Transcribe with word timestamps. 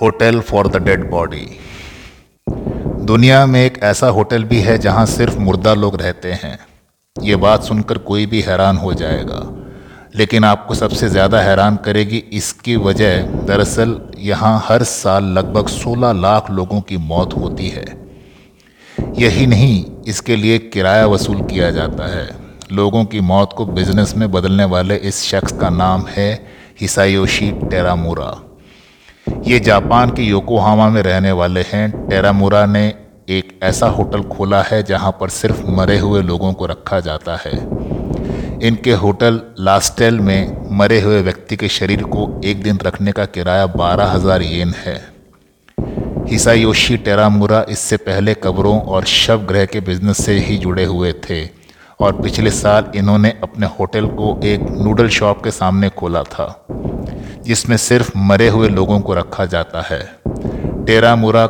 Hotel 0.00 0.40
for 0.40 0.68
the 0.68 0.82
dead 0.84 1.10
body. 1.10 1.46
दुनिया 3.06 3.44
में 3.46 3.60
एक 3.64 3.78
ऐसा 3.82 4.08
होटल 4.08 4.44
भी 4.44 4.60
है 4.60 4.78
जहाँ 4.78 5.06
सिर्फ़ 5.06 5.38
मुर्दा 5.38 5.74
लोग 5.74 6.00
रहते 6.00 6.32
हैं। 6.32 6.58
ये 7.16 7.36
बात 7.36 7.62
सुनकर 7.62 7.98
कोई 7.98 8.26
भी 8.26 8.40
हैरान 8.40 8.76
हो 8.76 8.94
जाएगा। 8.94 9.40
लेकिन 10.16 10.44
आपको 10.44 10.74
सबसे 10.74 11.08
ज़्यादा 11.08 11.40
हैरान 11.40 11.76
करेगी 11.76 12.18
इसकी 12.32 12.76
वजह, 12.76 13.22
दरअसल 13.22 14.00
यहाँ 14.18 14.64
हर 14.68 14.82
साल 14.82 15.24
लगभग 15.24 15.68
16 15.68 16.12
लाख 16.12 16.50
लोगों 16.50 16.80
की 16.80 16.96
मौत 16.96 17.36
होती 17.36 17.68
है। 17.68 17.84
यही 19.18 19.46
नहीं, 19.46 19.84
इसके 20.08 20.36
लिए 20.36 20.58
किराया 20.58 21.06
वसूल 21.06 21.42
किया 21.42 21.70
जाता 21.70 22.06
है। 22.06 22.28
लोगों 22.72 23.04
की 23.04 23.20
मौत 23.20 23.52
को 23.52 23.66
बिज़नेस 23.66 24.16
में 24.16 24.30
बदलने 24.32 24.64
वाले 24.64 24.96
इस 24.96 25.22
शख्स 25.24 25.52
का 25.52 25.70
नाम 25.70 26.06
है 26.06 26.46
हिसायोशी 26.80 27.50
टेरामूरा। 27.70 28.30
ये 29.26 29.58
जापान 29.60 30.10
के 30.10 30.22
योकोहामा 30.22 30.88
में 30.88 31.00
रहने 31.02 31.32
वाले 31.32 31.60
हैं। 31.62 32.08
टेरामुरा 32.08 32.64
ने 32.66 32.86
एक 33.28 33.58
ऐसा 33.62 33.86
होटल 33.88 34.22
खोला 34.28 34.62
है 34.62 34.82
जहाँ 34.82 35.10
पर 35.20 35.28
सिर्फ़ 35.30 35.62
मरे 35.70 35.98
हुए 35.98 36.22
लोगों 36.22 36.52
को 36.52 36.66
रखा 36.66 37.00
जाता 37.00 37.36
है। 37.36 37.52
इनके 38.62 38.92
होटल 38.94 39.40
लास्टेल 39.60 40.20
में 40.20 40.68
मरे 40.78 41.00
हुए 41.00 41.20
व्यक्ति 41.22 41.56
के 41.56 41.68
शरीर 41.70 42.02
को 42.04 42.28
एक 42.44 42.62
दिन 42.62 42.78
रखने 42.82 43.12
का 43.12 43.24
किराया 43.26 43.66
बारह 43.74 44.10
हज़ार 44.10 44.42
येन 44.42 44.74
है। 44.76 44.96
हिसायोशी 46.30 46.96
टेरामुरा 46.98 47.64
इससे 47.68 47.96
पहले 47.98 48.34
कब्रों 48.34 48.80
और 48.80 49.04
शव 49.06 49.44
ग्रह 49.48 49.64
के 49.64 49.80
बिज़नेस 49.80 50.24
से 50.24 50.38
ही 50.38 50.56
जुड़े 50.58 50.84
हुए 50.84 51.12
थे 51.28 51.44
और 52.00 52.20
पिछले 52.22 52.50
साल 52.52 52.90
इन्होंने 52.96 53.32
अपने 53.42 53.66
होटल 53.78 54.06
को 54.08 54.38
एक 54.44 54.70
नूडल 54.72 55.08
शॉप 55.10 55.44
के 55.44 55.50
सामने 55.50 55.88
खोला 55.90 56.22
था। 56.24 56.46
जिसमें 57.46 57.76
सिर्फ़ 57.78 58.10
मरे 58.18 58.48
हुए 58.48 58.68
लोगों 58.68 59.00
को 59.00 59.14
रखा 59.14 59.44
जाता 59.46 59.82
है। 59.82 60.00
टेरामुरा 60.86 61.46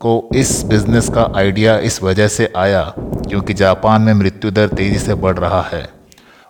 को 0.00 0.30
इस 0.34 0.62
बिज़नेस 0.64 1.08
का 1.08 1.30
आइडिया 1.36 1.78
इस 1.80 2.02
वजह 2.02 2.28
से 2.28 2.52
आया 2.56 2.82
क्योंकि 2.96 3.54
जापान 3.54 4.02
में 4.02 4.12
मृत्यु 4.14 4.50
दर 4.50 4.68
तेज़ी 4.68 4.98
से 4.98 5.14
बढ़ 5.16 5.38
रहा 5.38 5.62
है 5.72 5.86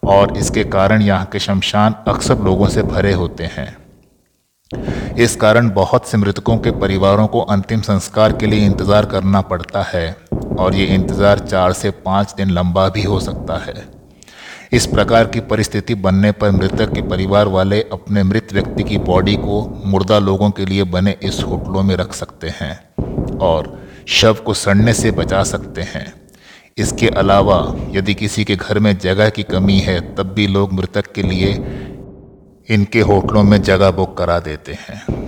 और 0.02 0.36
इसके 0.36 0.64
कारण 0.66 1.02
यहाँ 1.02 1.28
के 1.32 1.38
शमशान 1.38 1.94
अक्सर 2.08 2.38
लोगों 2.38 2.68
से 2.68 2.82
भरे 2.84 3.12
होते 3.12 3.44
हैं। 3.46 3.76
इस 5.16 5.36
कारण 5.36 5.70
बहुत 5.70 6.06
से 6.06 6.18
मृतकों 6.18 6.56
के 6.58 6.70
परिवारों 6.80 7.26
को 7.26 7.40
अंतिम 7.42 7.80
संस्कार 7.80 8.32
के 8.32 8.46
लिए 8.46 8.66
इंतज़ार 8.66 9.06
करना 9.06 9.40
पड़ता 9.42 9.82
है 9.84 10.16
और 10.58 10.74
ये 10.74 10.86
इंतज़ार 10.86 11.38
चार 11.40 11.72
से 11.72 11.90
पाँच 12.04 12.34
दिन 12.36 12.50
लंबा 12.50 12.88
भी 12.88 13.02
हो 13.02 13.20
सकता 13.20 13.56
है। 13.58 13.97
इस 14.72 14.86
प्रकार 14.86 15.26
की 15.26 15.40
परिस्थिति 15.40 15.94
बनने 15.94 16.32
पर 16.32 16.50
मृतक 16.50 16.92
के 16.92 17.02
परिवार 17.02 17.48
वाले 17.48 17.80
अपने 17.80 18.22
मृत 18.22 18.48
व्यक्ति 18.52 18.82
की 18.82 18.98
बॉडी 18.98 19.34
को 19.36 19.82
मुर्दा 19.86 20.18
लोगों 20.18 20.50
के 20.50 20.64
लिए 20.64 20.84
बने 20.84 21.16
इस 21.22 21.42
होटलों 21.42 21.82
में 21.82 21.96
रख 21.96 22.12
सकते 22.12 22.48
हैं 22.48 22.94
और 23.38 23.82
शव 24.06 24.34
को 24.34 24.54
सड़ने 24.54 24.94
से 24.94 25.10
बचा 25.10 25.42
सकते 25.42 25.80
हैं। 25.80 26.12
इसके 26.78 27.08
अलावा, 27.08 27.76
यदि 27.90 28.14
किसी 28.14 28.44
के 28.44 28.56
घर 28.56 28.78
में 28.78 28.98
जगह 28.98 29.28
की 29.28 29.42
कमी 29.42 29.78
है, 29.78 30.14
तब 30.14 30.22
भी 30.22 30.46
लोग 30.46 30.72
मृतक 30.72 31.12
के 31.12 31.22
लिए 31.22 31.52
इनके 32.68 33.00
होटलों 33.00 33.42
में 33.42 33.62
जगह 33.62 33.90
बुक 33.90 34.18
करा 34.18 34.38
देते 34.38 34.72
हैं। 34.72 35.27